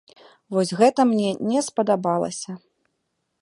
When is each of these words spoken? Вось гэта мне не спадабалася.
Вось 0.55 0.71
гэта 0.79 1.05
мне 1.11 1.29
не 1.51 1.59
спадабалася. 1.67 2.51